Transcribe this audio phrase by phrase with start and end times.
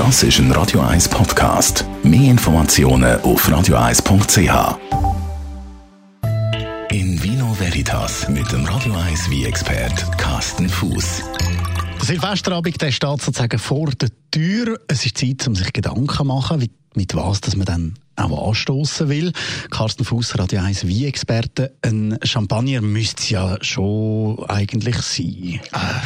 [0.00, 1.84] Das ist ein Radio 1 Podcast.
[2.02, 4.78] Mehr Informationen auf radio1.ch.
[6.90, 11.22] In Vino Veritas mit dem Radio 1 wie expert Carsten Fuß.
[11.98, 14.80] Silvesterabend der steht sozusagen vor der Tür.
[14.88, 19.08] Es ist Zeit, um sich Gedanken zu machen, mit was dass man dann auch anstoßen
[19.08, 19.32] will.
[19.70, 21.72] Carsten Fuß, Radio 1 wie Experte.
[21.82, 25.60] Ein Champagner müsste es ja schon eigentlich sein.
[25.72, 26.02] Ah,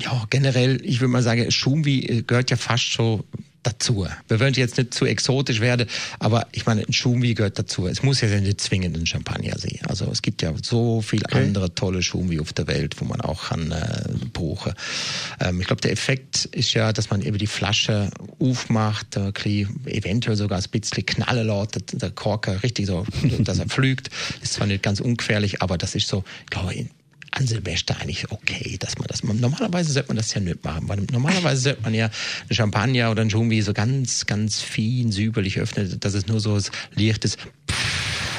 [0.00, 3.24] ja, generell, ich würde mal sagen, Schumwi gehört ja fast schon
[3.68, 4.06] dazu.
[4.28, 7.86] Wir wollen jetzt nicht zu exotisch werden, aber ich meine, ein Schumwi gehört dazu.
[7.86, 9.78] Es muss ja nicht zwingend ein Champagner sein.
[9.86, 11.44] Also es gibt ja so viele okay.
[11.44, 14.72] andere tolle Schumwi auf der Welt, wo man auch kann äh, buchen.
[15.40, 19.32] Ähm, ich glaube, der Effekt ist ja, dass man eben die Flasche aufmacht, äh,
[19.86, 23.06] eventuell sogar ein bisschen knallen lässt, der Korker richtig so,
[23.40, 24.10] dass er flügt.
[24.42, 26.74] Ist zwar nicht ganz ungefährlich, aber das ist so, ich glaube,
[27.38, 29.22] an Silvester eigentlich okay, dass man das.
[29.22, 32.10] Normalerweise sollte man das ja nicht machen, weil normalerweise sollte man ja
[32.48, 36.54] ein Champagner oder ein Jumbi so ganz, ganz fein, säuberlich öffnen, dass es nur so
[36.54, 36.62] ein
[36.94, 37.36] leichtes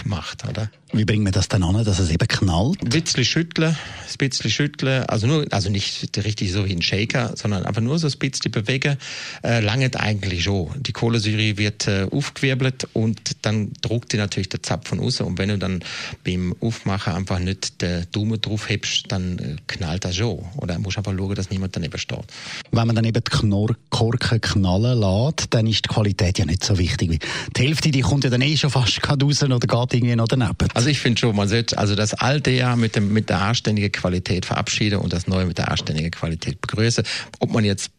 [0.09, 0.69] macht, oder?
[0.91, 2.81] Wie bringen wir das dann an, dass es eben knallt?
[2.81, 7.33] Ein bisschen schütteln, ein bisschen schütteln, also nur, also nicht richtig so wie ein Shaker,
[7.35, 8.97] sondern einfach nur so ein bisschen bewegen,
[9.43, 10.71] äh, langet eigentlich schon.
[10.81, 15.49] Die Kohlensäure wird äh, aufgewirbelt und dann druckt die natürlich der Zapfen raus und wenn
[15.49, 15.83] du dann
[16.25, 20.39] beim Aufmachen einfach nicht den Daumen drauf hebst, dann äh, knallt das schon.
[20.57, 22.25] Oder musst einfach schauen, dass niemand daneben steht.
[22.71, 26.63] Wenn man dann eben die Knorr Korken knallen lässt, dann ist die Qualität ja nicht
[26.63, 27.23] so wichtig.
[27.55, 30.55] Die Hälfte, die kommt ja dann eh schon fast raus oder geht irgendwie noch daneben.
[30.73, 33.91] Also ich finde schon, man sollte also das alte Jahr mit, dem, mit der anständigen
[33.91, 37.03] Qualität verabschieden und das neue mit der anständigen Qualität begrüßen.
[37.39, 37.91] Ob man jetzt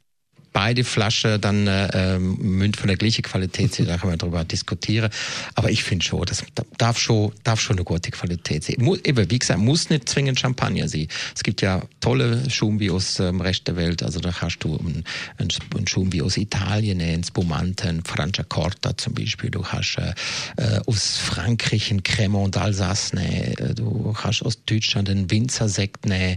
[0.52, 5.10] beide Flaschen dann äh, ähm, von der gleichen Qualität sind, da kann man darüber diskutieren.
[5.54, 6.44] Aber ich finde schon, das
[6.78, 8.76] darf schon, darf schon eine gute Qualität sein.
[8.78, 11.08] Muss, eben, wie gesagt, muss nicht zwingend Champagner sein.
[11.34, 14.02] Es gibt ja tolle Schumbi aus dem ähm, Rest der Welt.
[14.02, 15.04] Also da hast du einen,
[15.38, 19.50] einen Schumbi aus Italien, einen Spumante, einen Franciacorta zum Beispiel.
[19.50, 20.14] Du hast äh,
[20.56, 23.74] äh aus Frankreich einen Cremant d'Alsace, ne.
[23.74, 26.32] du hast aus Deutschland einen Winzersekt, ne.
[26.32, 26.36] Äh,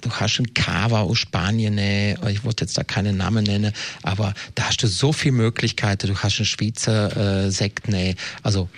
[0.00, 1.74] du hast einen Cava aus Spanien.
[1.74, 2.16] Ne.
[2.30, 6.08] Ich wollte jetzt da keine Namen nenne, aber da hast du so viele Möglichkeiten.
[6.08, 8.16] Du hast einen Schweizer äh, Sekt nehmen.
[8.42, 8.68] Also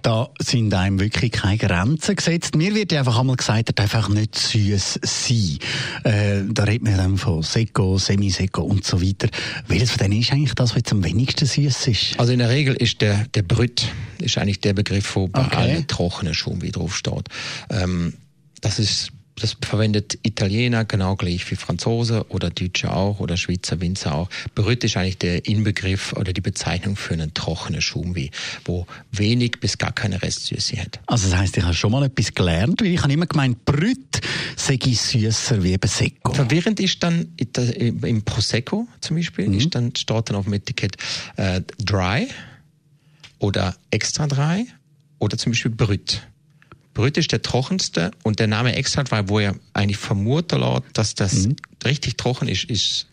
[0.00, 2.56] da sind einem wirklich keine Grenzen gesetzt.
[2.56, 5.58] Mir wird einfach einmal gesagt, er darf einfach nicht süß sein.
[6.04, 9.28] Äh, da redet man dann von Seco, Semi-Seco und so weiter.
[9.68, 12.18] Welches von denen ist eigentlich das, was jetzt am wenigsten süß ist?
[12.18, 13.86] Also in der Regel ist der, der Brüt
[14.18, 15.56] ist eigentlich der Begriff, wo bei okay.
[15.56, 17.28] allen trockenen Schuhen wie drauf steht.
[17.68, 18.14] Ähm,
[18.62, 24.14] das ist das verwendet Italiener genau gleich wie Franzose oder Deutsche auch oder Schweizer Winzer
[24.14, 24.28] auch.
[24.54, 28.30] Brüt ist eigentlich der Inbegriff oder die Bezeichnung für einen trockenen Schumwi,
[28.64, 31.00] wo wenig bis gar keine Restsüße hat.
[31.06, 34.20] Also das heißt, ich habe schon mal etwas gelernt, weil ich habe immer gemeint, Brüt
[34.56, 36.32] sei süßer wie Prosecco.
[36.32, 39.58] Verwirrend ist dann im Prosecco zum Beispiel, mhm.
[39.58, 40.96] ist dann, steht dann auf dem Etikett
[41.36, 42.28] äh, dry
[43.38, 44.66] oder extra dry
[45.18, 46.22] oder zum Beispiel Brüt.
[46.94, 51.14] Brüt ist der trockenste und der Name Extract, weil wo er eigentlich vermutet lässt, dass
[51.14, 51.56] das mhm.
[51.84, 53.06] richtig trocken ist, ist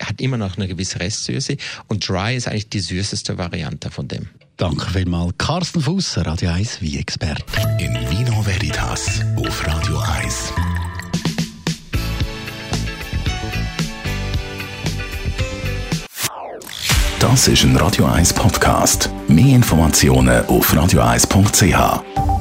[0.00, 1.56] hat immer noch eine gewisse Restsüße
[1.86, 4.28] und Dry ist eigentlich die süßeste Variante von dem.
[4.56, 5.34] Danke vielmals.
[5.38, 7.44] Carsten Fusser, Radio 1 wie Experte.
[7.78, 10.52] In Vino Veritas auf Radio 1.
[17.20, 19.10] Das ist ein Radio 1 Podcast.
[19.28, 22.33] Mehr Informationen auf radio1.ch.